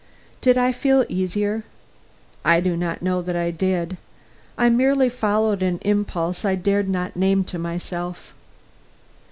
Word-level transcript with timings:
Did 0.41 0.57
I 0.57 0.71
feel 0.71 1.05
easier? 1.09 1.61
I 2.43 2.59
do 2.59 2.75
not 2.75 3.03
know 3.03 3.21
that 3.21 3.35
I 3.35 3.51
did. 3.51 3.97
I 4.57 4.67
merely 4.67 5.09
followed 5.09 5.61
an 5.61 5.77
impulse 5.83 6.43
I 6.43 6.55
dared 6.55 6.89
not 6.89 7.15
name 7.15 7.43
to 7.43 7.59
myself. 7.59 8.33